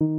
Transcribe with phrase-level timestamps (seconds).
[0.00, 0.12] Voix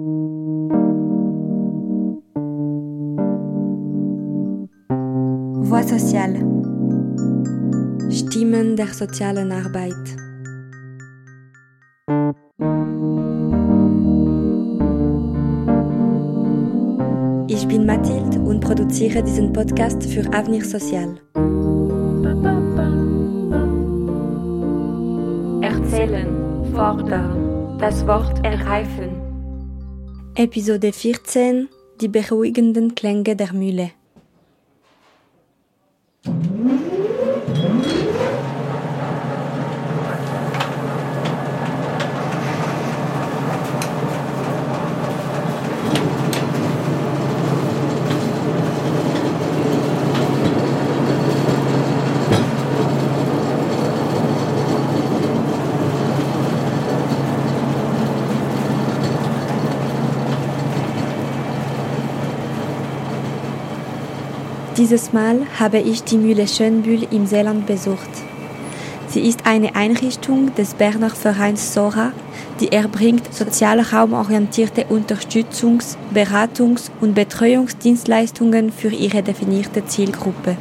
[5.87, 6.39] sociale.
[8.12, 9.96] Stimmen der sozialen Arbeit.
[17.48, 21.21] Ich bin Mathilde und produziere diesen Podcast für Avenir Sozial.
[25.61, 26.27] Erzählen,
[26.73, 29.18] fordern, das Wort ergreifen.
[30.39, 31.67] Episode 14
[32.00, 33.91] Die beruhigenden Klänge der Mühle.
[64.80, 68.09] Dieses Mal habe ich die Mühle Schönbühl im Seeland besucht.
[69.09, 72.13] Sie ist eine Einrichtung des Berner Vereins Sora,
[72.61, 80.55] die erbringt sozial raumorientierte Unterstützungs-, Beratungs- und Betreuungsdienstleistungen für ihre definierte Zielgruppe.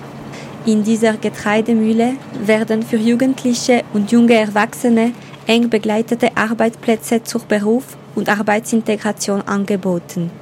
[0.66, 5.12] In dieser Getreidemühle werden für Jugendliche und junge Erwachsene
[5.46, 10.32] eng begleitete Arbeitsplätze zur Beruf- und Arbeitsintegration angeboten.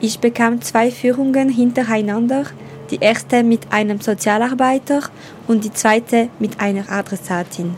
[0.00, 2.44] Ich bekam zwei Führungen hintereinander,
[2.90, 5.00] die erste mit einem Sozialarbeiter
[5.46, 7.76] und die zweite mit einer Adressatin.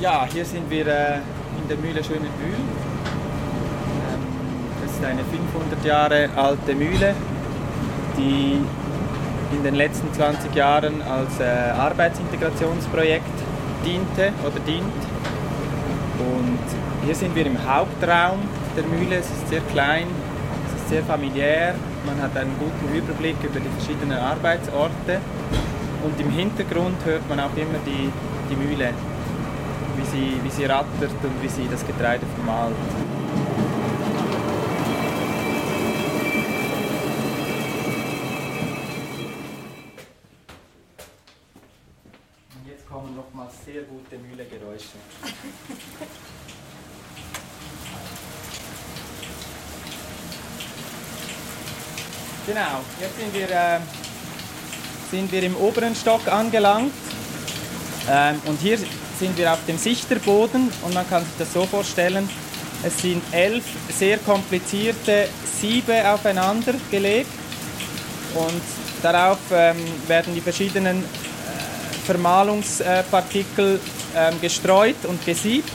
[0.00, 1.16] Ja, hier sind wir äh,
[1.60, 2.54] in der Mühle Schönenbühl.
[2.54, 4.20] Ähm,
[4.82, 7.14] das ist eine 500 Jahre alte Mühle,
[8.16, 8.62] die
[9.52, 13.24] in den letzten 20 Jahren als äh, Arbeitsintegrationsprojekt
[13.84, 14.84] diente oder dient.
[16.18, 18.40] Und hier sind wir im Hauptraum
[18.76, 19.16] der Mühle.
[19.16, 20.06] Es ist sehr klein,
[20.68, 21.74] es ist sehr familiär.
[22.06, 25.20] Man hat einen guten Überblick über die verschiedenen Arbeitsorte.
[26.02, 28.10] Und im Hintergrund hört man auch immer die,
[28.48, 28.94] die Mühle,
[29.96, 32.74] wie sie, wie sie rattert und wie sie das Getreide vermahlt.
[42.54, 44.96] Und jetzt kommen nochmal sehr gute Mühlegeräusche.
[52.46, 53.78] Genau, jetzt sind wir, äh,
[55.10, 56.92] sind wir im oberen Stock angelangt.
[58.08, 58.78] Ähm, und hier
[59.18, 62.28] sind wir auf dem Sichterboden und man kann sich das so vorstellen,
[62.82, 65.28] es sind elf sehr komplizierte
[65.60, 67.28] Siebe aufeinander gelegt
[68.34, 68.62] und
[69.02, 73.78] darauf ähm, werden die verschiedenen äh, Vermahlungspartikel
[74.16, 75.70] ähm, gestreut und gesiebt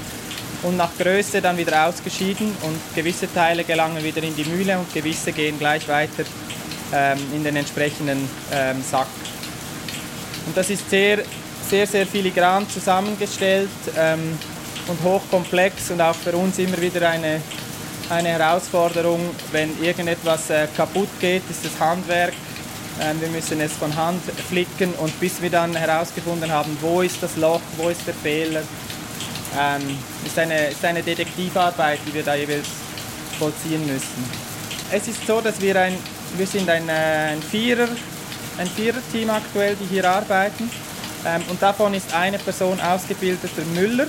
[0.63, 4.91] und nach Größe dann wieder ausgeschieden und gewisse Teile gelangen wieder in die Mühle und
[4.91, 6.23] gewisse gehen gleich weiter
[6.95, 9.07] ähm, in den entsprechenden ähm, Sack.
[10.45, 11.19] Und das ist sehr,
[11.69, 14.37] sehr, sehr filigran zusammengestellt ähm,
[14.87, 17.41] und hochkomplex und auch für uns immer wieder eine,
[18.09, 19.19] eine Herausforderung,
[19.51, 22.33] wenn irgendetwas äh, kaputt geht, ist das Handwerk.
[23.01, 27.21] Ähm, wir müssen es von Hand flicken und bis wir dann herausgefunden haben, wo ist
[27.21, 28.61] das Loch, wo ist der Fehler,
[29.59, 32.67] ähm, ist, eine, ist eine Detektivarbeit, die wir da jeweils
[33.37, 34.45] vollziehen müssen.
[34.91, 35.97] Es ist so, dass wir ein,
[36.37, 37.87] wir sind ein, äh, ein Vierer,
[38.57, 40.69] ein Vierer-Team aktuell, die hier arbeiten.
[41.25, 44.07] Ähm, und davon ist eine Person ausgebildeter Müller.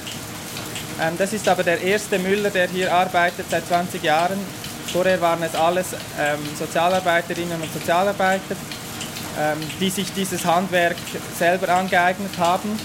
[1.00, 4.38] Ähm, das ist aber der erste Müller, der hier arbeitet seit 20 Jahren.
[4.92, 8.56] Vorher waren es alles ähm, Sozialarbeiterinnen und Sozialarbeiter,
[9.38, 10.96] ähm, die sich dieses Handwerk
[11.36, 12.78] selber angeeignet haben.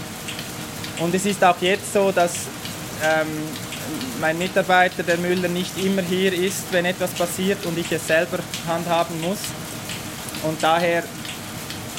[1.00, 2.34] Und es ist auch jetzt so, dass
[3.03, 3.28] ähm,
[4.22, 8.40] mein Mitarbeiter, der Müller, nicht immer hier ist, wenn etwas passiert und ich es selber
[8.68, 9.40] handhaben muss.
[10.44, 11.03] Und daher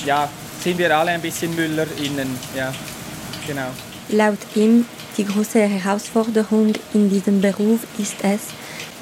[0.07, 0.29] ja,
[0.63, 2.39] sind wir alle ein bisschen MüllerInnen.
[2.57, 2.73] Ja,
[3.47, 3.69] genau.
[4.09, 4.87] Laut ihm,
[5.17, 8.41] die große Herausforderung in diesem Beruf ist es,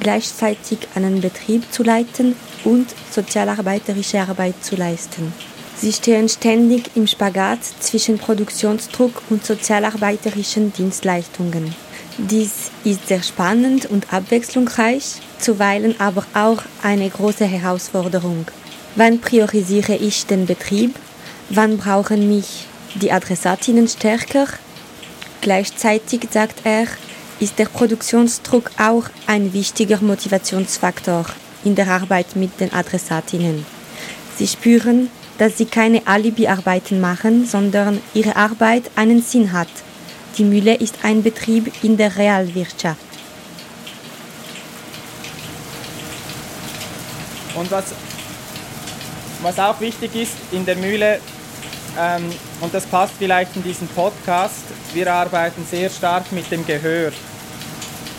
[0.00, 2.34] gleichzeitig einen Betrieb zu leiten
[2.64, 5.32] und sozialarbeiterische Arbeit zu leisten.
[5.76, 11.74] Sie stehen ständig im Spagat zwischen Produktionsdruck und sozialarbeiterischen Dienstleistungen.
[12.18, 18.46] Dies ist sehr spannend und abwechslungsreich, zuweilen aber auch eine große Herausforderung.
[18.96, 20.94] Wann priorisiere ich den Betrieb?
[21.48, 22.66] Wann brauchen mich
[22.96, 24.46] die Adressatinnen stärker?
[25.40, 26.86] Gleichzeitig sagt er,
[27.38, 31.24] ist der Produktionsdruck auch ein wichtiger Motivationsfaktor
[31.64, 33.64] in der Arbeit mit den Adressatinnen.
[34.36, 39.68] Sie spüren, dass sie keine Alibi-Arbeiten machen, sondern ihre Arbeit einen Sinn hat.
[40.38, 43.00] Die Mühle ist ein Betrieb in der Realwirtschaft.
[47.54, 47.86] Und was,
[49.42, 51.20] was auch wichtig ist in der Mühle,
[51.98, 52.30] ähm,
[52.60, 57.12] und das passt vielleicht in diesen Podcast, wir arbeiten sehr stark mit dem Gehör.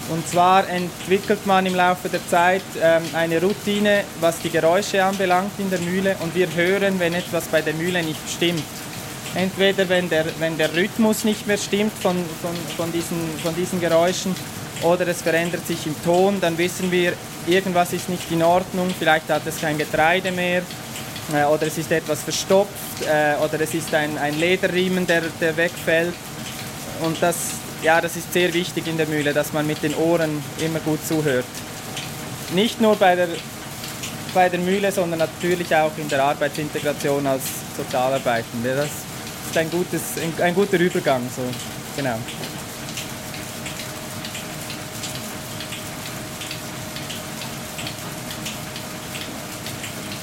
[0.10, 5.52] Und zwar entwickelt man im Laufe der Zeit ähm, eine Routine, was die Geräusche anbelangt
[5.58, 8.64] in der Mühle und wir hören, wenn etwas bei der Mühle nicht stimmt.
[9.36, 13.80] Entweder wenn der, wenn der Rhythmus nicht mehr stimmt von, von, von, diesen, von diesen
[13.80, 14.36] Geräuschen
[14.82, 17.14] oder es verändert sich im Ton, dann wissen wir,
[17.48, 20.64] irgendwas ist nicht in Ordnung, vielleicht hat es kein Getreide mehr
[21.34, 22.72] äh, oder es ist etwas verstopft
[23.04, 26.14] äh, oder es ist ein, ein Lederriemen, der, der wegfällt.
[27.02, 27.52] Und das,
[27.82, 31.06] ja, das ist sehr wichtig in der Mühle, dass man mit den Ohren immer gut
[31.08, 31.46] zuhört.
[32.54, 33.30] Nicht nur bei der,
[34.34, 37.44] bei der Mühle, sondern natürlich auch in der Arbeitsintegration als
[37.78, 38.76] Sozialarbeitende.
[38.76, 38.90] Das
[39.52, 40.02] ist ein, gutes,
[40.42, 41.22] ein guter Übergang.
[41.36, 41.42] So.
[41.98, 42.16] Genau.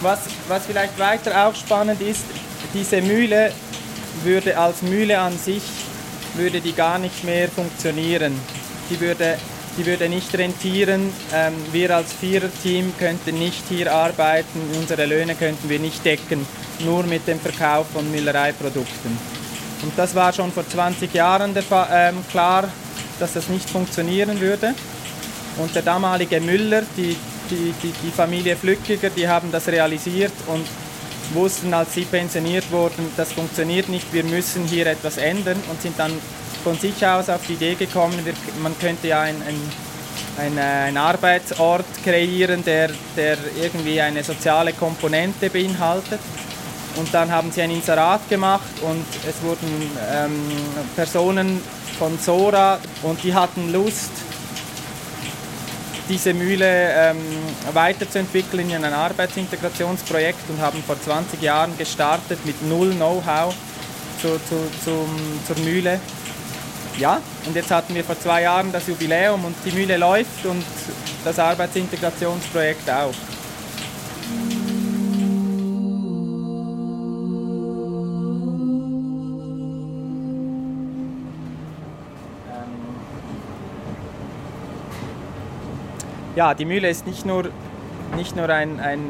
[0.00, 2.24] Was, was vielleicht weiter auch spannend ist,
[2.72, 3.52] diese Mühle
[4.22, 5.62] würde als Mühle an sich
[6.34, 8.32] würde die gar nicht mehr funktionieren.
[8.88, 9.36] Die würde,
[9.78, 11.12] die würde nicht rentieren.
[11.32, 16.44] Ähm, wir als Viererteam könnten nicht hier arbeiten, unsere Löhne könnten wir nicht decken,
[16.80, 19.16] nur mit dem Verkauf von Müllereiprodukten.
[19.82, 22.68] Und das war schon vor 20 Jahren ähm, klar,
[23.20, 24.74] dass das nicht funktionieren würde.
[25.58, 27.16] Und der damalige Müller, die,
[27.50, 30.66] die, die, die Familie Flückiger, die haben das realisiert und
[31.34, 35.98] wussten, als sie pensioniert wurden, das funktioniert nicht, wir müssen hier etwas ändern und sind
[35.98, 36.12] dann
[36.62, 38.18] von sich aus auf die Idee gekommen,
[38.62, 39.60] man könnte ja ein, ein,
[40.38, 46.20] ein, ein Arbeitsort kreieren, der, der irgendwie eine soziale Komponente beinhaltet.
[46.96, 50.42] Und dann haben sie ein Inserat gemacht und es wurden ähm,
[50.96, 51.60] Personen
[51.98, 54.10] von Sora und die hatten Lust,
[56.08, 57.18] diese Mühle ähm,
[57.72, 63.54] weiterzuentwickeln in ein Arbeitsintegrationsprojekt und haben vor 20 Jahren gestartet mit null Know-how
[64.20, 65.06] zu, zu,
[65.46, 66.00] zur Mühle.
[66.96, 70.64] Ja, und jetzt hatten wir vor zwei Jahren das Jubiläum und die Mühle läuft und
[71.24, 73.14] das Arbeitsintegrationsprojekt auch.
[86.38, 87.50] ja, die Mühle ist nicht nur,
[88.14, 89.00] nicht nur ein, ein,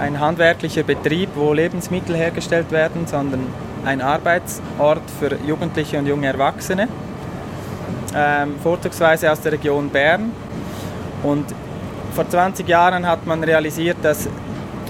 [0.00, 3.46] ein handwerklicher Betrieb, wo Lebensmittel hergestellt werden, sondern
[3.84, 6.88] ein Arbeitsort für Jugendliche und junge Erwachsene,
[8.14, 10.32] ähm, vorzugsweise aus der Region Bern.
[11.22, 11.46] Und
[12.14, 14.28] vor 20 Jahren hat man realisiert, dass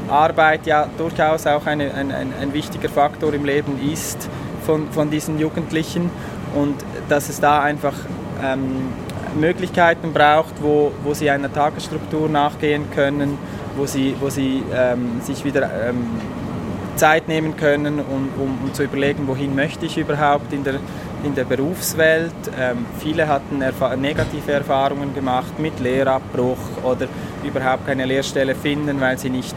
[0.08, 4.28] Arbeit ja durchaus auch eine, ein, ein, ein wichtiger Faktor im Leben ist
[4.66, 6.10] von, von diesen Jugendlichen
[6.54, 6.76] und
[7.08, 7.94] dass es da einfach
[8.42, 8.92] ähm,
[9.38, 13.38] Möglichkeiten braucht, wo, wo sie einer Tagesstruktur nachgehen können,
[13.76, 16.06] wo sie, wo sie ähm, sich wieder ähm,
[16.96, 20.74] Zeit nehmen können, um, um, um, zu überlegen, wohin möchte ich überhaupt in der,
[21.24, 22.32] in der Berufswelt.
[22.58, 27.06] Ähm, viele hatten erfa negative Erfahrungen gemacht mit Lehrabbruch oder
[27.44, 29.54] überhaupt keine Lehrstelle finden, weil sie nicht,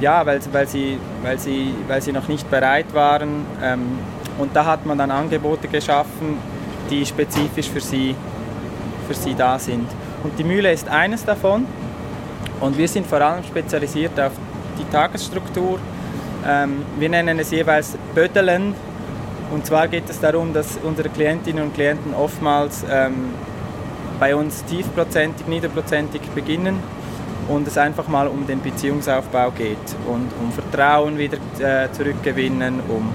[0.00, 3.46] ja, weil, weil, sie, weil, sie, weil sie noch nicht bereit waren.
[3.62, 3.98] Ähm,
[4.38, 6.38] und da hat man dann Angebote geschaffen,
[6.90, 8.14] die spezifisch für sie
[9.10, 9.88] für sie da sind.
[10.22, 11.66] Und die Mühle ist eines davon.
[12.60, 14.32] Und wir sind vor allem spezialisiert auf
[14.78, 15.80] die Tagesstruktur.
[16.46, 18.74] Ähm, wir nennen es jeweils Bödelen.
[19.50, 23.34] Und zwar geht es darum, dass unsere Klientinnen und Klienten oftmals ähm,
[24.20, 26.78] bei uns tiefprozentig, niederprozentig beginnen
[27.48, 33.12] und es einfach mal um den Beziehungsaufbau geht und um Vertrauen wieder äh, zurückgewinnen, um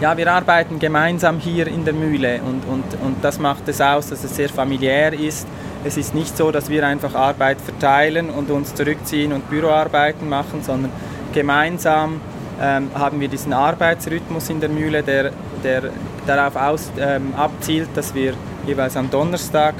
[0.00, 4.08] ja, wir arbeiten gemeinsam hier in der Mühle und, und, und das macht es aus,
[4.08, 5.46] dass es sehr familiär ist.
[5.84, 10.62] Es ist nicht so, dass wir einfach Arbeit verteilen und uns zurückziehen und Büroarbeiten machen,
[10.62, 10.90] sondern
[11.32, 12.20] gemeinsam
[12.60, 15.30] ähm, haben wir diesen Arbeitsrhythmus in der Mühle, der,
[15.62, 15.90] der
[16.26, 18.34] darauf aus, ähm, abzielt, dass wir
[18.66, 19.74] jeweils am Donnerstag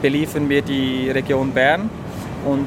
[0.00, 1.88] beliefern wir die Region Bern.
[2.44, 2.66] Und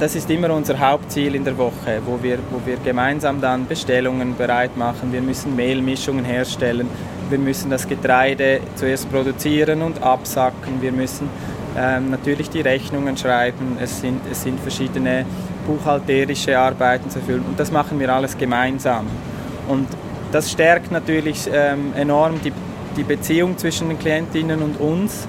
[0.00, 4.36] das ist immer unser Hauptziel in der Woche, wo wir, wo wir gemeinsam dann Bestellungen
[4.36, 5.12] bereit machen.
[5.12, 6.88] Wir müssen Mehlmischungen herstellen,
[7.30, 11.28] wir müssen das Getreide zuerst produzieren und absacken, wir müssen
[11.76, 15.24] ähm, natürlich die Rechnungen schreiben, es sind, es sind verschiedene
[15.66, 19.06] buchhalterische Arbeiten zu erfüllen und das machen wir alles gemeinsam.
[19.68, 19.88] Und
[20.32, 22.52] das stärkt natürlich ähm, enorm die,
[22.96, 25.28] die Beziehung zwischen den Klientinnen und uns.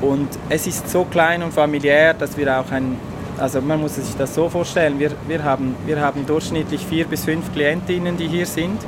[0.00, 2.96] Und es ist so klein und familiär, dass wir auch ein,
[3.38, 7.24] also man muss sich das so vorstellen, wir, wir, haben, wir haben durchschnittlich vier bis
[7.26, 8.80] fünf Klientinnen, die hier sind.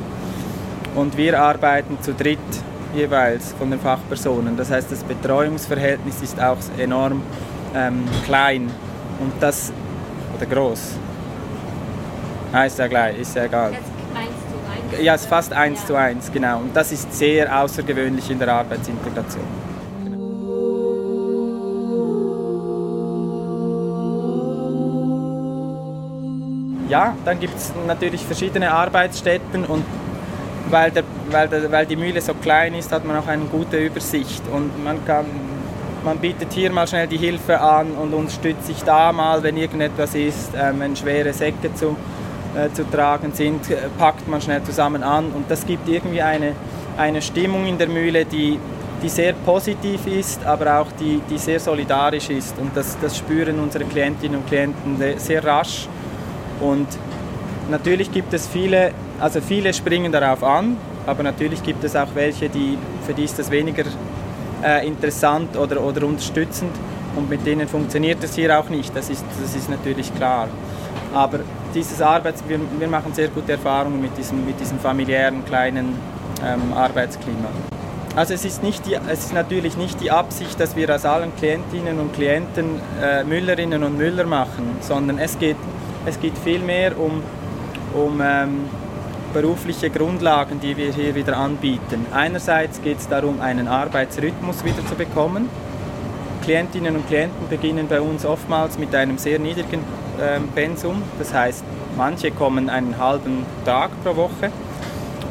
[0.95, 2.39] Und wir arbeiten zu dritt
[2.95, 4.57] jeweils von den Fachpersonen.
[4.57, 7.23] Das heißt, das Betreuungsverhältnis ist auch enorm
[7.75, 8.71] ähm, klein.
[9.21, 9.73] Und das,
[10.43, 10.97] oder groß.
[12.53, 13.73] Ah, ist ja gleich, ist ja egal.
[15.01, 15.87] Ja, es ist fast eins ja.
[15.87, 16.59] zu eins, genau.
[16.59, 19.45] Und das ist sehr außergewöhnlich in der Arbeitsintegration.
[26.89, 29.83] Ja, dann gibt es natürlich verschiedene Arbeitsstätten und
[30.69, 33.79] weil, der, weil, der, weil die Mühle so klein ist, hat man auch eine gute
[33.79, 35.25] Übersicht und man kann
[36.05, 40.15] man bietet hier mal schnell die Hilfe an und unterstützt sich da mal, wenn irgendetwas
[40.15, 41.97] ist, ähm, wenn schwere Säcke zu,
[42.57, 45.27] äh, zu tragen sind, äh, packt man schnell zusammen an.
[45.33, 46.53] Und das gibt irgendwie eine,
[46.97, 48.59] eine Stimmung in der Mühle, die,
[49.03, 52.59] die sehr positiv ist, aber auch die, die sehr solidarisch ist.
[52.59, 55.89] Und das, das spüren unsere Klientinnen und Klienten sehr rasch.
[56.61, 56.87] Und
[57.71, 62.49] natürlich gibt es viele, also viele springen darauf an, aber natürlich gibt es auch welche,
[62.49, 63.85] die, für die ist das weniger
[64.65, 66.73] äh, interessant oder, oder unterstützend
[67.17, 70.49] und mit denen funktioniert es hier auch nicht, das ist, das ist natürlich klar.
[71.15, 71.41] Aber
[71.75, 75.95] dieses Arbeits, wir, wir machen sehr gute Erfahrungen mit diesem, mit diesem familiären kleinen
[76.45, 77.49] ähm, Arbeitsklima.
[78.15, 81.35] Also es ist, nicht die, es ist natürlich nicht die Absicht, dass wir aus allen
[81.37, 85.57] Klientinnen und Klienten äh, Müllerinnen und Müller machen, sondern es geht,
[86.05, 87.23] es geht vielmehr um,
[87.95, 88.65] um ähm,
[89.33, 92.07] berufliche Grundlagen, die wir hier wieder anbieten.
[92.13, 95.49] Einerseits geht es darum, einen Arbeitsrhythmus wieder zu bekommen.
[96.43, 99.81] Klientinnen und Klienten beginnen bei uns oftmals mit einem sehr niedrigen
[100.21, 101.03] äh, Pensum.
[101.19, 101.65] Das heißt,
[101.97, 104.51] manche kommen einen halben Tag pro Woche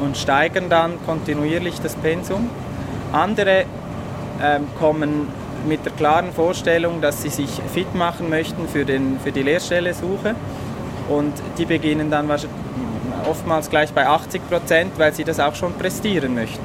[0.00, 2.48] und steigern dann kontinuierlich das Pensum.
[3.12, 3.60] Andere
[4.40, 5.28] äh, kommen
[5.68, 10.34] mit der klaren Vorstellung, dass sie sich fit machen möchten für, den, für die Lehrstellesuche
[11.08, 12.26] und die beginnen dann
[13.28, 16.64] oftmals gleich bei 80 Prozent, weil sie das auch schon prestieren möchten.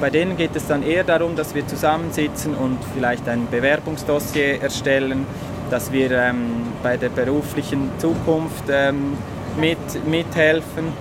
[0.00, 5.26] Bei denen geht es dann eher darum, dass wir zusammensitzen und vielleicht ein Bewerbungsdossier erstellen,
[5.70, 6.50] dass wir ähm,
[6.82, 9.16] bei der beruflichen Zukunft ähm,
[9.58, 10.92] mit, mithelfen.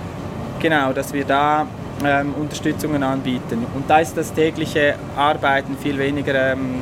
[0.60, 1.68] Genau, dass wir da
[2.04, 3.66] ähm, Unterstützungen anbieten.
[3.76, 6.76] Und da ist das tägliche Arbeiten viel weniger, ähm,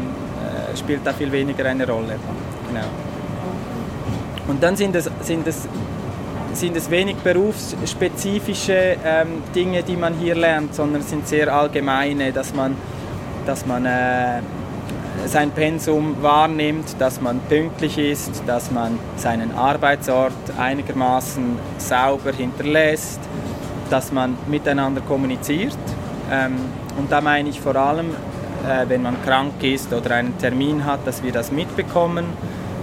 [0.74, 2.20] äh, spielt da viel weniger eine Rolle.
[2.70, 2.86] Genau.
[4.48, 5.68] Und dann sind es, sind es
[6.56, 12.32] sind es wenig berufsspezifische ähm, Dinge, die man hier lernt, sondern es sind sehr allgemeine,
[12.32, 12.76] dass man,
[13.46, 14.42] dass man äh,
[15.26, 23.20] sein Pensum wahrnimmt, dass man pünktlich ist, dass man seinen Arbeitsort einigermaßen sauber hinterlässt,
[23.90, 25.78] dass man miteinander kommuniziert.
[26.32, 26.56] Ähm,
[26.98, 31.06] und da meine ich vor allem, äh, wenn man krank ist oder einen Termin hat,
[31.06, 32.26] dass wir das mitbekommen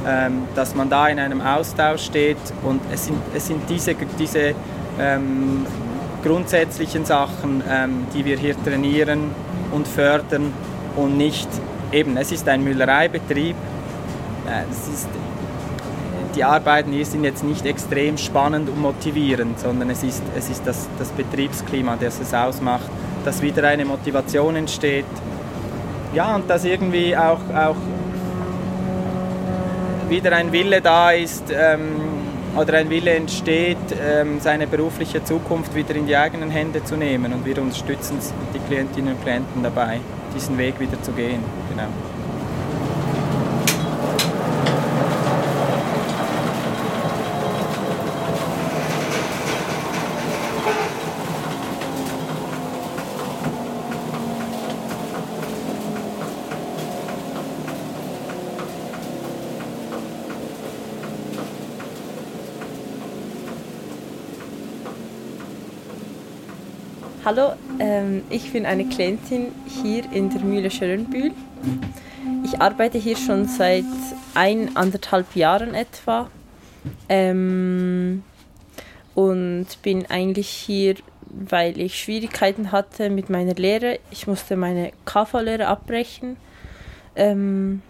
[0.07, 4.55] ähm, dass man da in einem Austausch steht und es sind, es sind diese, diese
[4.99, 5.67] ähm,
[6.23, 9.31] grundsätzlichen Sachen, ähm, die wir hier trainieren
[9.73, 10.53] und fördern
[10.97, 11.49] und nicht
[11.93, 13.57] eben, es ist ein Müllereibetrieb,
[14.47, 15.09] äh, ist,
[16.35, 20.67] die Arbeiten hier sind jetzt nicht extrem spannend und motivierend, sondern es ist, es ist
[20.67, 22.89] das, das Betriebsklima, das es ausmacht,
[23.25, 25.05] dass wieder eine Motivation entsteht.
[26.15, 27.77] Ja, und dass irgendwie auch, auch
[30.11, 31.97] wieder ein Wille da ist ähm,
[32.57, 37.33] oder ein Wille entsteht, ähm, seine berufliche Zukunft wieder in die eigenen Hände zu nehmen.
[37.33, 38.19] Und wir unterstützen
[38.53, 40.01] die Klientinnen und Klienten dabei,
[40.35, 41.43] diesen Weg wieder zu gehen.
[41.71, 41.89] Genau.
[67.33, 71.31] Hallo, ähm, ich bin eine Klientin hier in der Mühle Schönbühl.
[72.43, 73.85] Ich arbeite hier schon seit
[74.35, 76.29] eineinhalb Jahren etwa
[77.09, 78.25] ähm,
[79.15, 80.97] und bin eigentlich hier,
[81.29, 84.01] weil ich Schwierigkeiten hatte mit meiner Lehre.
[84.11, 86.37] Ich musste meine KV-Lehre abbrechen.
[87.15, 87.81] Ähm,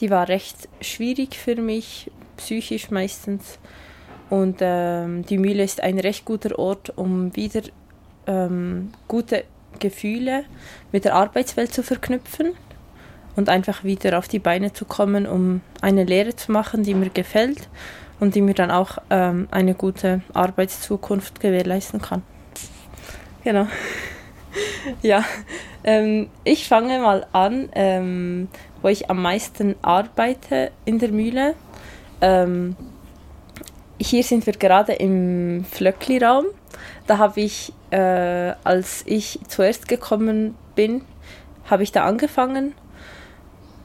[0.00, 3.58] die war recht schwierig für mich, psychisch meistens.
[4.28, 7.62] Und ähm, die Mühle ist ein recht guter Ort, um wieder
[8.26, 9.44] ähm, gute
[9.78, 10.44] Gefühle
[10.92, 12.52] mit der Arbeitswelt zu verknüpfen
[13.36, 17.10] und einfach wieder auf die Beine zu kommen, um eine Lehre zu machen, die mir
[17.10, 17.68] gefällt
[18.18, 22.22] und die mir dann auch ähm, eine gute Arbeitszukunft gewährleisten kann.
[23.44, 23.66] Genau.
[25.02, 25.24] ja,
[25.84, 28.48] ähm, ich fange mal an, ähm,
[28.82, 31.54] wo ich am meisten arbeite in der Mühle.
[32.20, 32.74] Ähm,
[33.98, 36.46] hier sind wir gerade im Flöckli-Raum.
[37.06, 41.00] Da habe ich, äh, als ich zuerst gekommen bin,
[41.64, 42.74] habe ich da angefangen.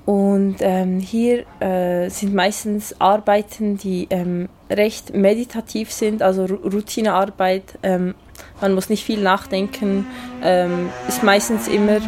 [0.06, 7.80] Und ähm, hier äh, sind meistens Arbeiten, die ähm, recht meditativ sind, also Routinearbeit.
[7.84, 8.16] Ähm,
[8.60, 10.06] man muss nicht viel nachdenken.
[10.44, 12.00] Ähm, ist meistens immer,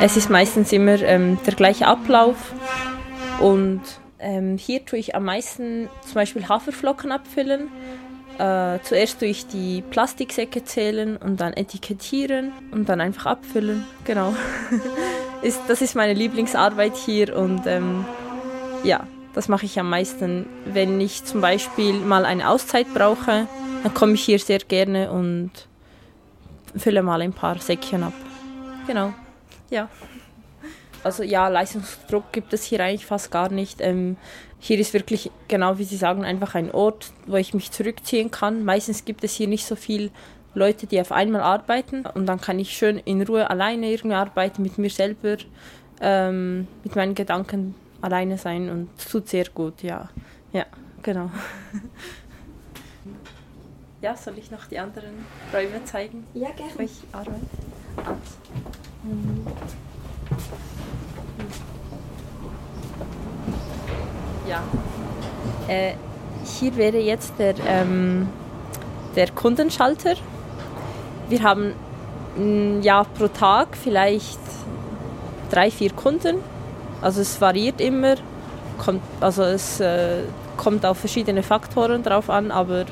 [0.00, 2.54] es ist meistens immer ähm, der gleiche Ablauf.
[3.40, 3.82] Und
[4.18, 7.68] ähm, hier tue ich am meisten zum Beispiel Haferflocken abfüllen.
[8.38, 13.84] Äh, zuerst tue ich die Plastiksäcke zählen und dann etikettieren und dann einfach abfüllen.
[14.04, 14.34] Genau.
[15.42, 18.04] ist, das ist meine Lieblingsarbeit hier und ähm,
[18.82, 20.46] ja, das mache ich am meisten.
[20.64, 23.46] Wenn ich zum Beispiel mal eine Auszeit brauche,
[23.82, 25.50] dann komme ich hier sehr gerne und
[26.76, 28.14] fülle mal ein paar Säckchen ab.
[28.86, 29.12] Genau.
[29.70, 29.88] Ja.
[31.04, 33.80] Also ja, Leistungsdruck gibt es hier eigentlich fast gar nicht.
[33.80, 34.16] Ähm,
[34.58, 38.64] hier ist wirklich, genau wie Sie sagen, einfach ein Ort, wo ich mich zurückziehen kann.
[38.64, 40.10] Meistens gibt es hier nicht so viel
[40.54, 44.62] Leute, die auf einmal arbeiten und dann kann ich schön in Ruhe alleine irgendwie arbeiten,
[44.62, 45.36] mit mir selber,
[46.00, 50.08] ähm, mit meinen Gedanken alleine sein und es tut sehr gut, ja.
[50.52, 50.64] Ja,
[51.02, 51.30] genau.
[54.00, 56.24] ja, soll ich noch die anderen Räume zeigen?
[56.34, 56.72] Ja, gerne.
[56.76, 57.46] Wo ich arbeite?
[64.48, 64.62] Ja.
[65.68, 65.94] Äh,
[66.44, 68.28] hier wäre jetzt der, ähm,
[69.16, 70.14] der Kundenschalter.
[71.28, 71.72] Wir haben
[72.36, 74.38] mm, ja pro Tag vielleicht
[75.50, 76.36] drei, vier Kunden.
[77.00, 78.16] Also es variiert immer,
[78.78, 80.22] kommt, also es äh,
[80.56, 82.84] kommt auf verschiedene Faktoren drauf an, aber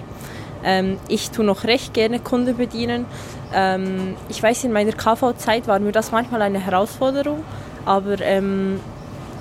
[0.64, 3.06] ähm, ich tue noch recht gerne Kunden bedienen.
[3.54, 7.44] Ähm, ich weiß, in meiner KV-Zeit war mir das manchmal eine Herausforderung,
[7.84, 8.80] aber ähm,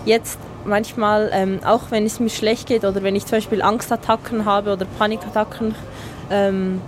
[0.06, 4.46] jetzt manchmal, ähm, auch wenn es mir schlecht geht oder wenn ich zum Beispiel Angstattacken
[4.46, 5.75] habe oder Panikattacken,
[6.30, 6.82] ähm,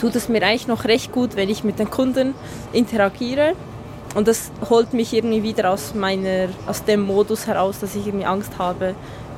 [0.00, 2.34] tut es mir eigentlich noch recht gut, wenn ich mit den Kunden
[2.72, 3.52] interagiere.
[4.14, 8.26] Und das holt mich irgendwie wieder aus, meiner, aus dem Modus heraus, dass ich irgendwie
[8.26, 8.94] Angst habe.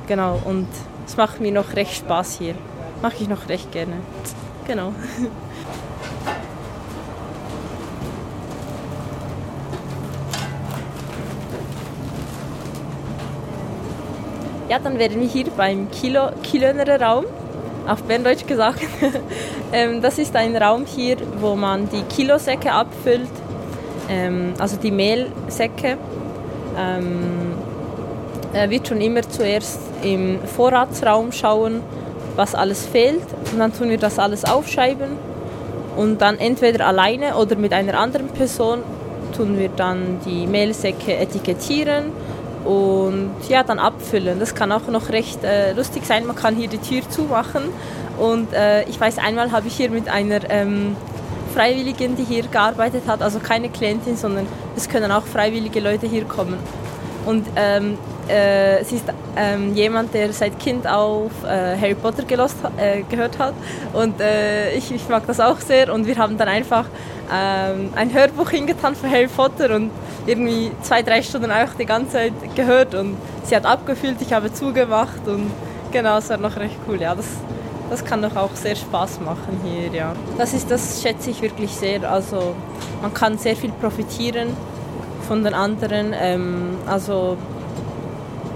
[0.07, 0.67] Genau, und
[1.05, 2.55] es macht mir noch recht Spaß hier.
[3.01, 3.93] Mache ich noch recht gerne.
[4.65, 4.93] Genau.
[14.73, 17.25] Ja, dann wären wir hier beim Kilo, Kilöner Raum,
[17.87, 18.81] auf Berndeutsch gesagt.
[19.71, 23.29] ähm, das ist ein Raum hier, wo man die Kilosäcke abfüllt,
[24.09, 25.99] ähm, also die Mehlsäcke.
[26.75, 27.53] Ähm,
[28.51, 31.81] er wird schon immer zuerst im Vorratsraum schauen,
[32.35, 33.27] was alles fehlt.
[33.51, 35.11] Und dann tun wir das alles aufschreiben.
[35.97, 38.79] Und dann entweder alleine oder mit einer anderen Person
[39.37, 42.05] tun wir dann die Mehlsäcke etikettieren
[42.65, 44.39] und ja, dann abfüllen.
[44.39, 46.25] Das kann auch noch recht äh, lustig sein.
[46.25, 47.63] Man kann hier die Tür zumachen
[48.17, 50.95] und äh, ich weiß, einmal habe ich hier mit einer ähm,
[51.53, 56.25] Freiwilligen, die hier gearbeitet hat, also keine Klientin, sondern es können auch freiwillige Leute hier
[56.25, 56.57] kommen.
[57.25, 57.97] Und ähm,
[58.27, 63.37] äh, sie ist ähm, jemand, der seit Kind auf äh, Harry Potter gelost, äh, gehört
[63.39, 63.53] hat
[63.93, 66.85] und äh, ich, ich, mag das auch sehr und wir haben dann einfach
[67.33, 69.89] ähm, ein Hörbuch hingetan für Harry Potter und
[70.27, 74.53] irgendwie zwei, drei Stunden auch die ganze Zeit gehört und sie hat abgefüllt, ich habe
[74.53, 75.51] zugemacht und
[75.91, 77.01] genau, es war noch recht cool.
[77.01, 77.25] Ja, das,
[77.89, 80.13] das kann doch auch sehr Spaß machen hier, ja.
[80.37, 82.09] Das ist, das schätze ich wirklich sehr.
[82.09, 82.55] Also
[83.01, 84.49] man kann sehr viel profitieren
[85.27, 86.13] von den anderen.
[86.13, 87.37] Ähm, also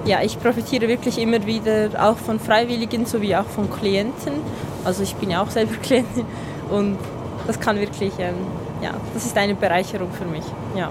[0.06, 4.34] ja, ich profitiere wirklich immer wieder auch von Freiwilligen sowie auch von Klienten.
[4.86, 6.26] Also ich bin ja auch selber Klientin
[6.70, 6.98] und
[7.46, 8.36] das kann wirklich, ähm,
[8.82, 10.90] ja, das ist eine Bereicherung für mich, ja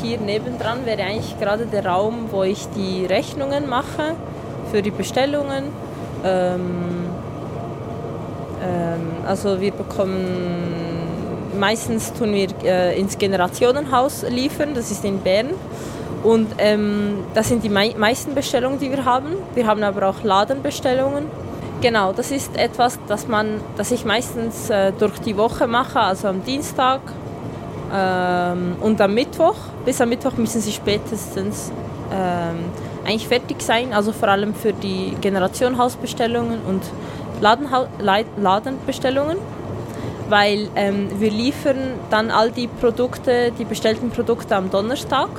[0.00, 4.14] hier nebendran wäre eigentlich gerade der Raum, wo ich die Rechnungen mache
[4.70, 5.64] für die Bestellungen.
[6.24, 7.06] Ähm,
[8.62, 11.06] ähm, also wir bekommen,
[11.58, 15.50] meistens tun wir äh, ins Generationenhaus liefern, das ist in Bern.
[16.22, 19.36] Und ähm, das sind die mei meisten Bestellungen, die wir haben.
[19.54, 21.24] Wir haben aber auch Ladenbestellungen.
[21.80, 26.28] Genau, das ist etwas, das, man, das ich meistens äh, durch die Woche mache, also
[26.28, 27.00] am Dienstag
[27.94, 31.72] ähm, und am Mittwoch, bis am Mittwoch müssen sie spätestens
[32.12, 32.58] ähm,
[33.06, 36.82] eigentlich fertig sein, also vor allem für die Generationhausbestellungen und
[37.40, 37.86] Ladenha
[38.36, 39.38] Ladenbestellungen,
[40.28, 45.30] weil ähm, wir liefern dann all die Produkte, die bestellten Produkte am Donnerstag.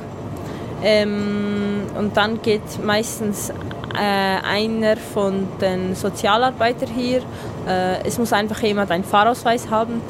[0.82, 3.52] Ähm, und dann geht meistens
[3.94, 7.22] einer von den Sozialarbeitern hier,
[7.68, 10.00] äh, es muss einfach jemand einen Fahrausweis haben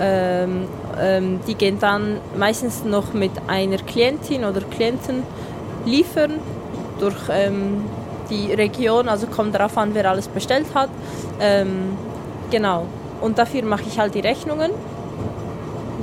[0.00, 0.66] ähm,
[0.98, 5.22] ähm, die gehen dann meistens noch mit einer Klientin oder Klienten
[5.84, 6.32] liefern
[6.98, 7.84] durch ähm,
[8.30, 10.88] die Region, also kommt darauf an, wer alles bestellt hat.
[12.50, 12.86] Genau.
[13.20, 14.70] Und dafür mache ich halt die Rechnungen.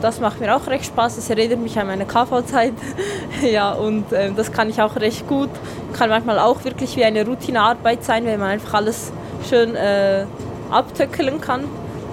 [0.02, 1.18] Das macht mir auch recht Spaß.
[1.18, 2.74] Es erinnert mich an meine KV-Zeit.
[3.42, 5.50] ja, und äh, das kann ich auch recht gut.
[5.94, 9.12] Kann manchmal auch wirklich wie eine Routinearbeit sein, wenn man einfach alles
[9.50, 10.26] schön äh,
[10.70, 11.64] abtöckeln kann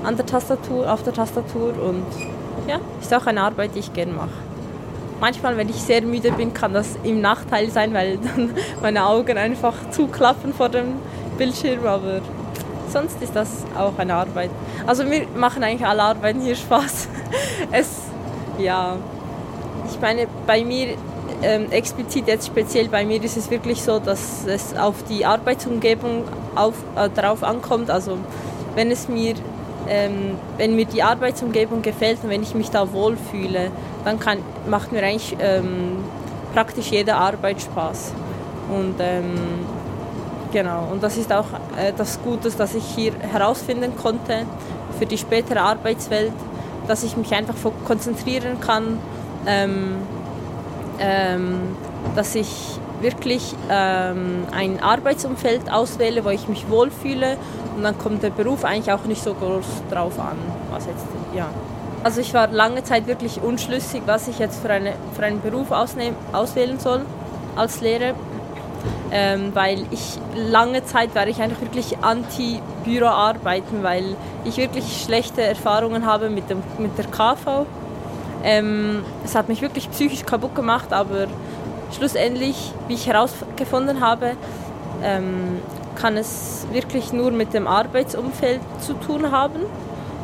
[0.04, 1.74] an der Tastatur, auf der Tastatur.
[1.82, 2.04] Und
[2.68, 4.28] ja, ist auch eine Arbeit, die ich gerne mache.
[5.20, 9.38] Manchmal, wenn ich sehr müde bin, kann das im Nachteil sein, weil dann meine Augen
[9.38, 10.94] einfach zuklappen vor dem
[11.38, 11.86] Bildschirm.
[11.86, 12.20] Aber
[12.88, 14.50] sonst ist das auch eine Arbeit.
[14.86, 17.08] Also mir machen eigentlich alle Arbeiten hier Spaß.
[17.72, 18.02] Es,
[18.58, 18.96] ja,
[19.90, 20.96] ich meine, bei mir
[21.42, 26.24] ähm, explizit jetzt speziell bei mir ist es wirklich so, dass es auf die Arbeitsumgebung
[26.54, 27.90] auf, äh, darauf ankommt.
[27.90, 28.18] Also
[28.74, 29.34] wenn es mir
[29.88, 33.70] ähm, wenn mir die Arbeitsumgebung gefällt und wenn ich mich da wohlfühle,
[34.04, 35.98] dann kann, macht mir eigentlich ähm,
[36.54, 38.12] praktisch jede Arbeit Spaß.
[38.70, 39.34] Und ähm,
[40.52, 44.46] genau, und das ist auch äh, das Gute, das ich hier herausfinden konnte
[44.98, 46.32] für die spätere Arbeitswelt,
[46.86, 47.54] dass ich mich einfach
[47.86, 48.98] konzentrieren kann,
[49.46, 49.96] ähm,
[50.98, 51.60] ähm,
[52.14, 57.36] dass ich wirklich ähm, ein Arbeitsumfeld auswähle, wo ich mich wohlfühle
[57.76, 60.36] und dann kommt der Beruf eigentlich auch nicht so groß drauf an,
[60.70, 61.46] was jetzt, ja.
[62.02, 65.70] Also ich war lange Zeit wirklich unschlüssig, was ich jetzt für, eine, für einen Beruf
[65.70, 67.00] ausnehm, auswählen soll
[67.56, 68.14] als Lehrer,
[69.10, 76.06] ähm, weil ich lange Zeit war ich einfach wirklich anti-Büroarbeiten, weil ich wirklich schlechte Erfahrungen
[76.06, 77.66] habe mit, dem, mit der KV.
[78.42, 81.26] Ähm, es hat mich wirklich psychisch kaputt gemacht, aber
[81.96, 84.32] schlussendlich, wie ich herausgefunden habe,
[85.02, 85.60] ähm,
[85.94, 89.60] kann es wirklich nur mit dem Arbeitsumfeld zu tun haben.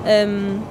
[0.06, 0.62] Ähm,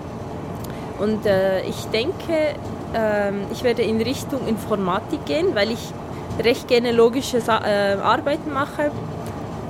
[1.00, 2.56] und äh, ich denke,
[2.94, 5.94] äh, ich werde in Richtung Informatik gehen, weil ich
[6.40, 8.92] recht gerne logische äh, Arbeiten mache.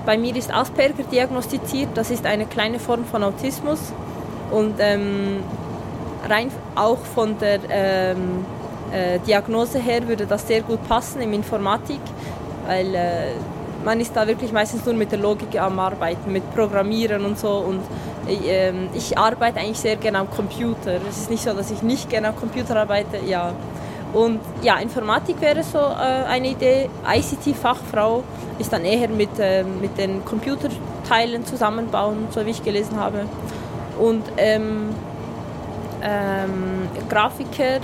[0.05, 3.93] Bei mir ist Asperger diagnostiziert, das ist eine kleine Form von Autismus.
[4.51, 5.43] Und ähm,
[6.27, 8.45] rein auch von der ähm,
[8.91, 12.01] äh, Diagnose her würde das sehr gut passen im Informatik,
[12.65, 13.33] weil äh,
[13.85, 17.49] man ist da wirklich meistens nur mit der Logik am Arbeiten, mit Programmieren und so.
[17.49, 17.81] Und
[18.27, 20.99] äh, ich arbeite eigentlich sehr gerne am Computer.
[21.07, 23.53] Es ist nicht so, dass ich nicht gerne am Computer arbeite, ja.
[24.13, 26.89] Und ja, Informatik wäre so äh, eine Idee.
[27.07, 28.23] ICT-Fachfrau
[28.57, 33.25] ist dann eher mit, äh, mit den Computerteilen zusammenbauen, so wie ich gelesen habe.
[33.99, 34.89] Und ähm,
[36.01, 37.81] ähm, Grafiker,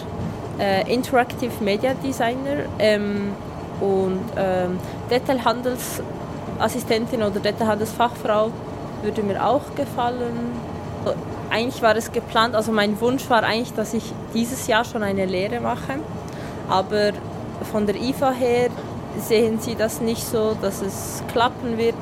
[0.59, 3.33] äh, Interactive Media Designer ähm,
[3.81, 4.79] und ähm,
[5.11, 8.49] Detailhandelsassistentin oder Detailhandelsfachfrau
[9.03, 10.53] würde mir auch gefallen.
[11.55, 15.25] Eigentlich war es geplant, also mein Wunsch war eigentlich, dass ich dieses Jahr schon eine
[15.25, 15.99] Lehre mache,
[16.67, 17.13] aber
[17.71, 18.69] von der IFA her
[19.17, 21.95] sehen sie das nicht so, dass es klappen wird.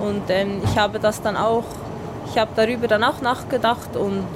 [0.00, 1.64] Und ähm, ich habe das dann auch,
[2.30, 4.26] ich habe darüber dann auch nachgedacht und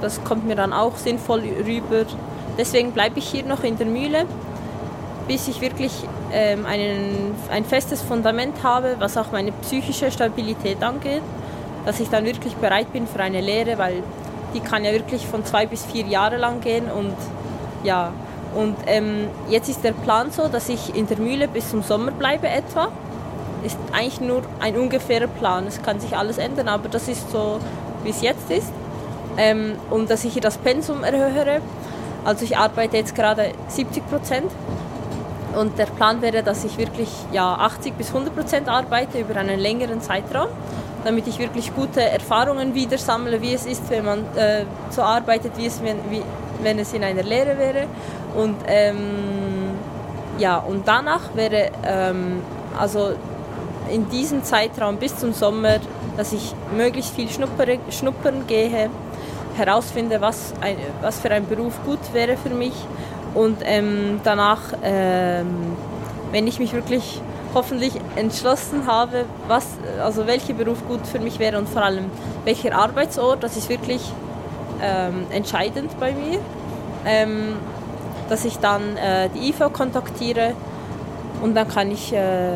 [0.00, 2.06] das kommt mir dann auch sinnvoll rüber.
[2.56, 4.24] Deswegen bleibe ich hier noch in der Mühle
[5.26, 5.92] bis ich wirklich
[6.32, 11.22] ähm, einen, ein festes Fundament habe, was auch meine psychische Stabilität angeht,
[11.84, 14.02] dass ich dann wirklich bereit bin für eine Lehre, weil
[14.54, 17.14] die kann ja wirklich von zwei bis vier Jahre lang gehen und
[17.82, 18.12] ja,
[18.54, 22.12] und ähm, jetzt ist der Plan so, dass ich in der Mühle bis zum Sommer
[22.12, 22.88] bleibe etwa.
[23.64, 25.66] Ist eigentlich nur ein ungefährer Plan.
[25.66, 27.58] Es kann sich alles ändern, aber das ist so,
[28.04, 28.70] wie es jetzt ist.
[29.36, 31.60] Ähm, und dass ich hier das Pensum erhöhe.
[32.24, 34.50] Also ich arbeite jetzt gerade 70 Prozent
[35.58, 39.58] und der Plan wäre, dass ich wirklich ja, 80 bis 100 Prozent arbeite über einen
[39.58, 40.48] längeren Zeitraum,
[41.04, 45.52] damit ich wirklich gute Erfahrungen wieder sammle, wie es ist, wenn man äh, so arbeitet,
[45.56, 46.22] wie es, wenn, wie,
[46.62, 47.86] wenn es in einer Lehre wäre.
[48.34, 49.72] Und ähm,
[50.38, 52.42] ja, und danach wäre ähm,
[52.78, 53.12] also
[53.90, 55.76] in diesem Zeitraum bis zum Sommer,
[56.16, 58.90] dass ich möglichst viel schnuppere, schnuppern gehe,
[59.56, 62.74] herausfinde, was, ein, was für ein Beruf gut wäre für mich
[63.34, 65.76] und ähm, danach, ähm,
[66.30, 67.20] wenn ich mich wirklich
[67.54, 69.66] hoffentlich entschlossen habe, was,
[70.02, 72.06] also welcher Beruf gut für mich wäre und vor allem
[72.44, 74.02] welcher Arbeitsort, das ist wirklich
[74.82, 76.38] ähm, entscheidend bei mir,
[77.06, 77.56] ähm,
[78.28, 80.54] dass ich dann äh, die IV kontaktiere
[81.42, 82.52] und dann kann ich äh,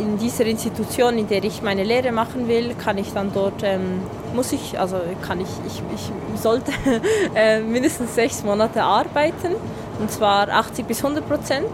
[0.00, 4.00] in dieser Institution, in der ich meine Lehre machen will, kann ich dann dort, ähm,
[4.34, 4.96] muss ich, also
[5.26, 6.72] kann ich, ich, ich sollte
[7.34, 9.54] äh, mindestens sechs Monate arbeiten.
[10.00, 11.66] Und zwar 80 bis 100 Prozent.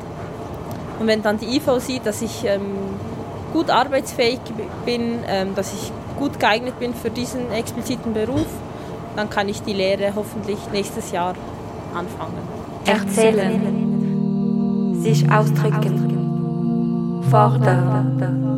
[0.99, 2.61] Und wenn dann die IV sieht, dass ich ähm,
[3.53, 4.41] gut arbeitsfähig
[4.85, 8.47] bin, ähm, dass ich gut geeignet bin für diesen expliziten Beruf,
[9.17, 11.35] dann kann ich die Lehre hoffentlich nächstes Jahr
[11.95, 12.43] anfangen.
[12.85, 13.95] Erzählen.
[15.01, 17.25] Sich ausdrücken.
[17.31, 18.49] fordern.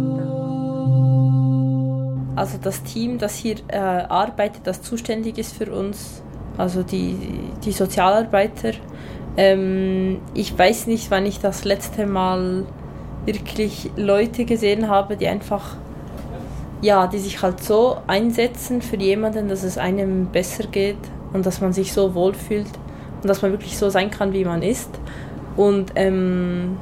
[2.37, 6.23] Also das Team, das hier äh, arbeitet, das zuständig ist für uns,
[6.57, 7.17] also die,
[7.65, 8.73] die Sozialarbeiter.
[9.37, 12.65] Ähm, ich weiß nicht, wann ich das letzte Mal
[13.27, 15.77] wirklich Leute gesehen habe, die einfach,
[16.83, 20.99] ja, die sich halt so einsetzen für jemanden, dass es einem besser geht
[21.33, 22.71] und dass man sich so wohlfühlt
[23.23, 24.91] und dass man wirklich so sein kann, wie man ist.
[25.57, 26.79] Und ähm,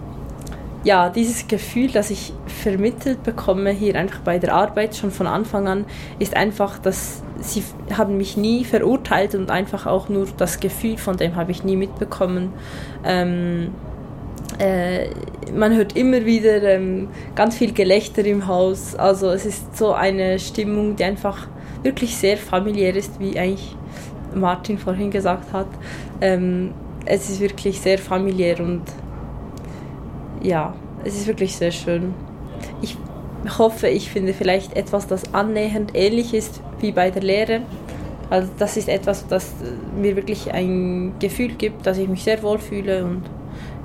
[0.85, 5.67] ja, dieses Gefühl, das ich vermittelt bekomme hier einfach bei der Arbeit schon von Anfang
[5.67, 5.85] an,
[6.19, 7.63] ist einfach, dass sie
[7.97, 11.77] haben mich nie verurteilt und einfach auch nur das Gefühl von dem habe ich nie
[11.77, 12.53] mitbekommen.
[13.05, 13.69] Ähm,
[14.59, 15.09] äh,
[15.53, 18.95] man hört immer wieder ähm, ganz viel Gelächter im Haus.
[18.95, 21.47] Also es ist so eine Stimmung, die einfach
[21.83, 23.77] wirklich sehr familiär ist, wie eigentlich
[24.35, 25.69] Martin vorhin gesagt hat.
[26.21, 26.73] Ähm,
[27.05, 28.83] es ist wirklich sehr familiär und
[30.43, 30.75] ja,
[31.05, 32.15] es ist wirklich sehr schön.
[32.83, 32.97] Ich
[33.57, 37.61] hoffe, ich finde vielleicht etwas, das annähernd ähnlich ist wie bei der Lehre.
[38.31, 39.55] Also das ist etwas, das
[39.97, 43.23] mir wirklich ein Gefühl gibt, dass ich mich sehr wohl fühle und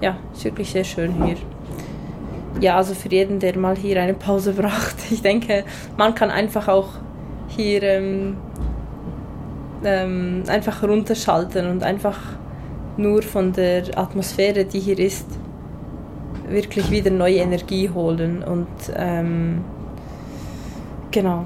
[0.02, 1.38] ja, es ist wirklich sehr schön hier.
[2.60, 4.96] Ja, also für jeden, der mal hier eine Pause braucht.
[5.12, 5.64] Ich denke,
[5.98, 6.90] man kann einfach auch
[7.48, 8.38] hier ähm,
[9.86, 12.20] ähm, einfach runterschalten und einfach
[12.98, 15.28] nur von der Atmosphäre, die hier ist,
[16.54, 19.64] wirklich wieder neue Energie holen und ähm,
[21.12, 21.46] genau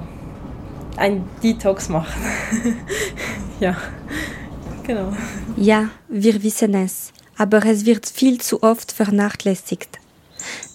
[0.98, 2.22] ein Detox machen.
[3.60, 3.76] ja,
[4.82, 5.12] genau.
[5.56, 9.98] Ja, wir wissen es, aber es wird viel zu oft vernachlässigt.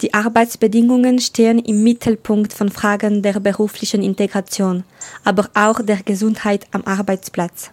[0.02, 4.84] Die Arbeitsbedingungen stehen im Mittelpunkt von Fragen der beruflichen Integration,
[5.24, 7.72] aber auch der Gesundheit am Arbeitsplatz.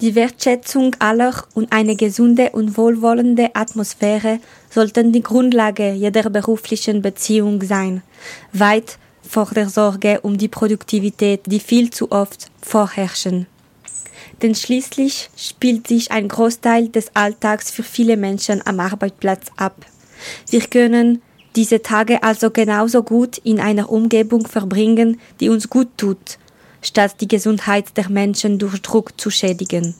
[0.00, 7.62] Die Wertschätzung aller und eine gesunde und wohlwollende Atmosphäre sollten die Grundlage jeder beruflichen Beziehung
[7.62, 8.02] sein,
[8.52, 13.46] weit vor der Sorge um die Produktivität, die viel zu oft vorherrschen.
[14.42, 19.86] Denn schließlich spielt sich ein Großteil des Alltags für viele Menschen am Arbeitsplatz ab.
[20.50, 21.22] Wir können
[21.56, 26.38] diese Tage also genauso gut in einer Umgebung verbringen, die uns gut tut,
[26.86, 29.94] statt die Gesundheit der Menschen durch Druck zu schädigen.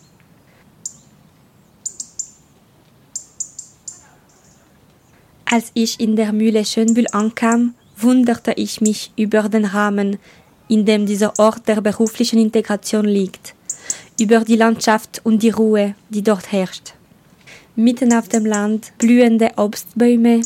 [5.45, 10.19] Als ich in der Mühle Schönbühl ankam, wunderte ich mich über den Rahmen,
[10.69, 13.55] in dem dieser Ort der beruflichen Integration liegt,
[14.19, 16.95] über die Landschaft und die Ruhe, die dort herrscht.
[17.77, 20.41] Mitten auf dem Land blühende Obstbäume,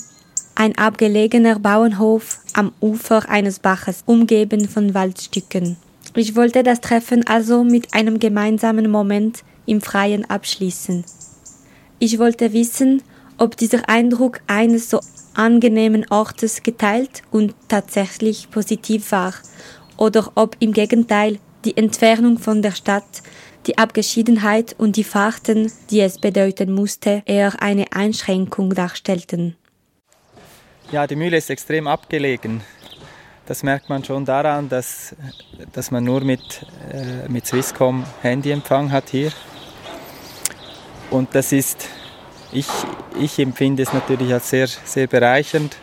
[0.55, 5.77] ein abgelegener Bauernhof am Ufer eines Baches, umgeben von Waldstücken.
[6.15, 11.05] Ich wollte das Treffen also mit einem gemeinsamen Moment im Freien abschließen.
[11.99, 13.03] Ich wollte wissen,
[13.39, 15.01] ob dieser Eindruck eines so
[15.35, 19.35] angenehmen Ortes geteilt und tatsächlich positiv war,
[19.97, 23.23] oder ob im Gegenteil die Entfernung von der Stadt,
[23.67, 29.57] die Abgeschiedenheit und die Fahrten, die es bedeuten musste, eher eine Einschränkung darstellten.
[30.91, 32.63] Ja, die Mühle ist extrem abgelegen.
[33.49, 35.17] Das merkt man schon daran, dass,
[35.73, 39.33] dass man nur mit, äh, mit Swisscom Handyempfang hat hier.
[41.11, 41.87] Und das ist,
[42.53, 42.67] ich,
[43.19, 45.79] ich empfinde es natürlich als sehr, sehr bereichernd,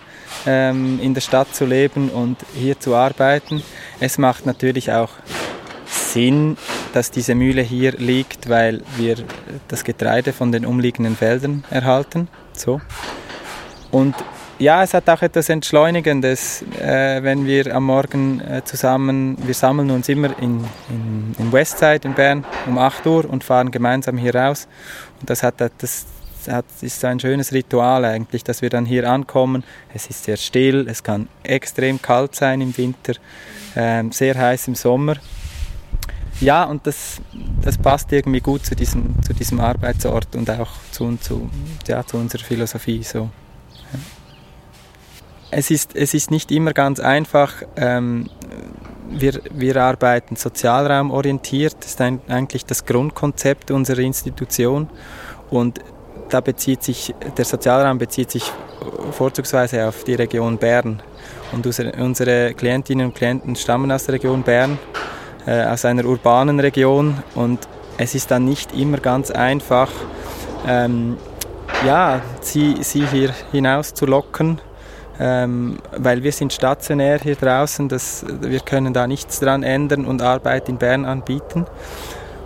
[0.46, 3.64] ähm, in der Stadt zu leben und hier zu arbeiten.
[4.00, 5.10] Es macht natürlich auch
[5.88, 6.58] Sinn,
[6.94, 9.16] dass diese Mühle hier liegt, weil wir
[9.70, 12.28] das Getreide von den umliegenden Feldern erhalten.
[12.54, 12.80] So.
[13.90, 14.14] Und
[14.60, 19.92] ja, es hat auch etwas Entschleunigendes, äh, wenn wir am Morgen äh, zusammen, wir sammeln
[19.92, 24.36] uns immer in, in, in, Westside in Bern um 8 Uhr und fahren gemeinsam hier
[24.36, 24.68] raus.
[25.20, 26.06] Und das hat das
[26.48, 29.64] hat, ist ein schönes Ritual eigentlich, dass wir dann hier ankommen.
[29.94, 33.14] Es ist sehr still, es kann extrem kalt sein im Winter,
[33.76, 35.16] äh, sehr heiß im Sommer.
[36.42, 37.22] Ja, und das,
[37.62, 41.50] das passt irgendwie gut zu diesem, zu diesem Arbeitsort und auch zu, zu,
[41.88, 43.04] ja, zu unserer Philosophie.
[43.04, 43.30] So.
[45.58, 47.54] Es ist, es ist nicht immer ganz einfach.
[47.78, 48.30] Ähm,
[49.10, 54.90] wir, wir arbeiten sozialraumorientiert, das ist ein, eigentlich das Grundkonzept unserer Institution.
[55.50, 55.80] Und
[56.28, 58.52] da bezieht sich, der Sozialraum bezieht sich
[59.12, 61.02] vorzugsweise auf die Region Bern.
[61.54, 64.78] Und unsere Klientinnen und Klienten stammen aus der Region Bern,
[65.48, 67.24] äh, aus einer urbanen Region.
[67.34, 67.66] Und
[67.98, 69.90] es ist dann nicht immer ganz einfach,
[70.68, 71.16] ähm,
[71.86, 74.60] ja, sie, sie hier hinaus zu locken
[75.20, 80.22] ähm, weil wir sind stationär hier draußen, das, wir können da nichts dran ändern und
[80.22, 81.66] Arbeit in Bern anbieten.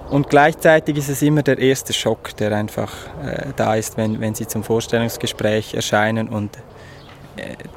[0.09, 2.91] Und gleichzeitig ist es immer der erste Schock, der einfach
[3.23, 6.57] äh, da ist, wenn, wenn Sie zum Vorstellungsgespräch erscheinen und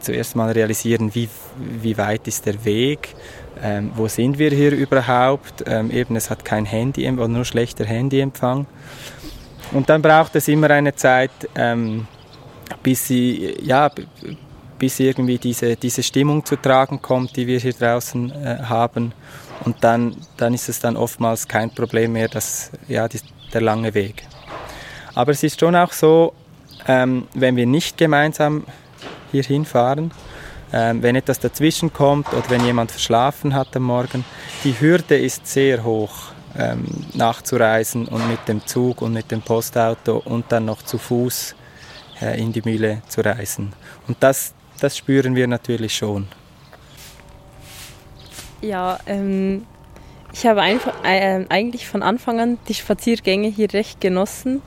[0.01, 3.15] zuerst mal realisieren, wie, wie weit ist der Weg,
[3.63, 5.65] ähm, wo sind wir hier überhaupt.
[5.67, 8.67] Ähm, eben, es hat kein Handy oder nur schlechter Handyempfang.
[9.73, 12.07] Und dann braucht es immer eine Zeit, ähm,
[12.83, 13.91] bis sie, ja,
[14.83, 19.13] bis irgendwie diese, diese Stimmung zu tragen kommt, die wir hier draußen äh, haben.
[19.65, 23.21] Und dann, dann ist es dann oftmals kein Problem mehr, dass, ja, die,
[23.55, 24.25] der lange Weg.
[25.15, 26.33] Aber es ist schon auch so,
[26.89, 28.65] ähm, wenn wir nicht gemeinsam
[29.31, 30.11] hier hinfahren,
[30.73, 34.25] ähm, wenn etwas dazwischen kommt oder wenn jemand verschlafen hat am Morgen,
[34.65, 40.17] die Hürde ist sehr hoch ähm, nachzureisen und mit dem Zug und mit dem Postauto
[40.25, 41.55] und dann noch zu Fuß
[42.21, 43.73] äh, in die Mühle zu reisen.
[44.09, 46.27] Und das, das spüren wir natürlich schon.
[48.61, 49.67] Ja, ähm,
[50.33, 54.63] ich habe einfach, äh, eigentlich von Anfang an die Spaziergänge hier recht genossen.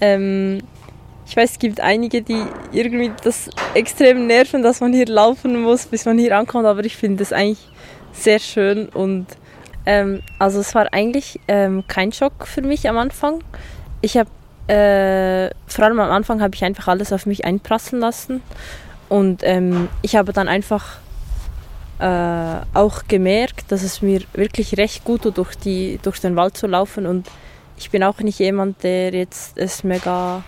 [0.00, 0.60] Ähm,
[1.26, 2.42] ich weiß, es gibt einige, die
[2.72, 6.96] irgendwie das extrem nerven, dass man hier laufen muss, bis man hier ankommt, aber ich
[6.96, 7.68] finde das eigentlich
[8.12, 9.26] sehr schön und
[9.86, 13.42] ähm, also es war eigentlich ähm, kein Schock für mich am Anfang.
[14.00, 14.30] Ich habe
[14.72, 18.42] äh, vor allem am Anfang habe ich einfach alles auf mich einprasseln lassen
[19.08, 20.98] und ähm, ich habe dann einfach
[21.98, 26.56] äh, auch gemerkt, dass es mir wirklich recht gut tut, durch, die, durch den Wald
[26.56, 27.28] zu laufen und
[27.78, 30.42] ich bin auch nicht jemand, der jetzt es mega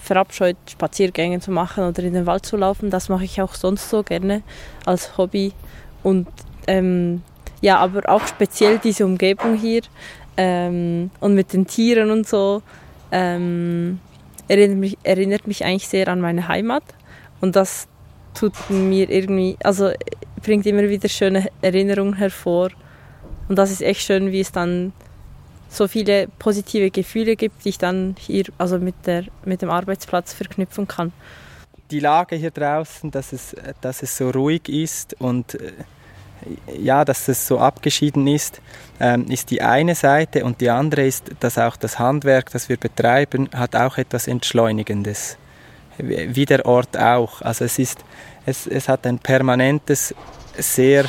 [0.00, 2.90] verabscheut, Spaziergänge zu machen oder in den Wald zu laufen.
[2.90, 4.42] Das mache ich auch sonst so gerne
[4.86, 5.52] als Hobby.
[6.02, 6.28] Und
[6.66, 7.22] ähm,
[7.60, 9.82] ja, aber auch speziell diese Umgebung hier
[10.36, 12.62] ähm, und mit den Tieren und so
[13.12, 14.00] ähm,
[14.48, 16.84] erinnert, mich, erinnert mich eigentlich sehr an meine Heimat.
[17.40, 17.86] Und das
[18.34, 19.90] tut mir irgendwie, also
[20.42, 22.70] bringt immer wieder schöne Erinnerungen hervor.
[23.48, 24.92] Und das ist echt schön, wie es dann
[25.68, 30.32] so viele positive Gefühle gibt, die ich dann hier also mit, der, mit dem Arbeitsplatz
[30.32, 31.12] verknüpfen kann.
[31.90, 35.72] Die Lage hier draußen, dass es, dass es so ruhig ist und äh,
[36.78, 38.60] ja, dass es so abgeschieden ist,
[38.98, 42.76] ähm, ist die eine Seite und die andere ist, dass auch das Handwerk, das wir
[42.76, 45.36] betreiben, hat auch etwas Entschleunigendes.
[46.02, 47.42] Wie der Ort auch.
[47.42, 48.04] Also es ist,
[48.46, 50.14] es, es hat ein permanentes,
[50.56, 51.04] sehr,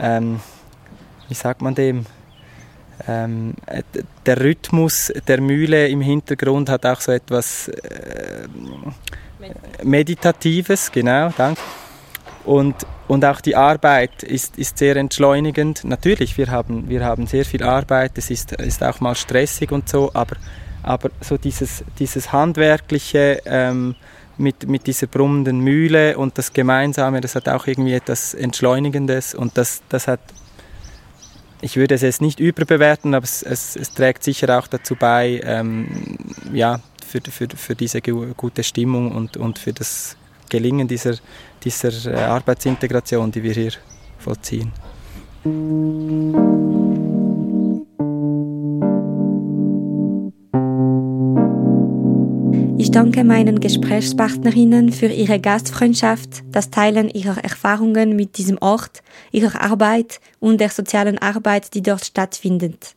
[0.00, 0.40] ähm,
[1.28, 2.06] wie sagt man dem,
[3.08, 3.54] ähm,
[4.26, 8.46] der Rhythmus der Mühle im Hintergrund hat auch so etwas äh,
[9.82, 11.60] Meditatives, genau, danke.
[12.44, 12.74] Und,
[13.08, 15.84] und auch die Arbeit ist, ist sehr entschleunigend.
[15.84, 19.88] Natürlich, wir haben, wir haben sehr viel Arbeit, es ist, ist auch mal stressig und
[19.88, 20.36] so, aber,
[20.82, 23.94] aber so dieses, dieses handwerkliche ähm,
[24.38, 29.56] mit, mit dieser brummenden Mühle und das Gemeinsame, das hat auch irgendwie etwas Entschleunigendes und
[29.56, 30.20] das, das hat
[31.62, 35.40] ich würde es jetzt nicht überbewerten, aber es, es, es trägt sicher auch dazu bei,
[35.44, 36.16] ähm,
[36.52, 40.16] ja, für, für, für diese gute Stimmung und, und für das
[40.48, 41.16] Gelingen dieser,
[41.62, 43.72] dieser äh, Arbeitsintegration, die wir hier
[44.18, 44.72] vollziehen.
[52.90, 59.62] Ich danke meinen Gesprächspartnerinnen für ihre Gastfreundschaft, das Teilen ihrer Erfahrungen mit diesem Ort, ihrer
[59.62, 62.96] Arbeit und der sozialen Arbeit, die dort stattfindet.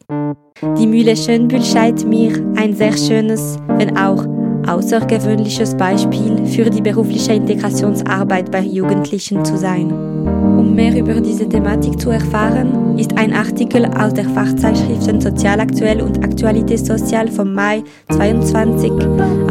[0.79, 4.25] Die Mühle Schönbühl scheint mir ein sehr schönes, wenn auch
[4.67, 9.91] außergewöhnliches Beispiel für die berufliche Integrationsarbeit bei Jugendlichen zu sein.
[9.91, 16.02] Um mehr über diese Thematik zu erfahren, ist ein Artikel aus der Fachzeitschriften Sozial Aktuell
[16.02, 18.91] und Aktualität Sozial vom Mai 22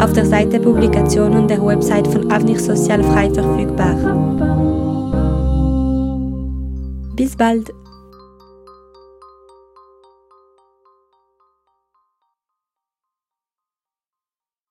[0.00, 3.96] auf der Seite Publikationen der Website von Avnir Sozial frei verfügbar.
[7.16, 7.81] Bis bald!